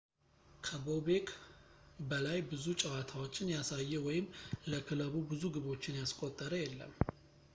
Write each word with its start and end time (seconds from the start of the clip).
ከቦቤክ 0.65 1.27
በላይ 2.11 2.39
ብዙ 2.51 2.65
ጨዋታዎችን 2.81 3.51
ያሳየ 3.55 3.99
ወይም 4.07 4.25
ለክለቡ 4.71 5.13
ብዙ 5.33 5.43
ግቦችን 5.57 5.99
ያስቆጠረ 6.01 6.51
የለም 6.63 6.93